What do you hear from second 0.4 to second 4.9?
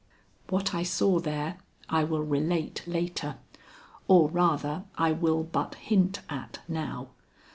What I saw there I will relate later, or, rather,